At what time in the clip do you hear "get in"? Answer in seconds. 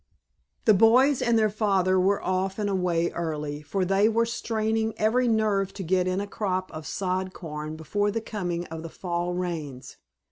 5.83-6.19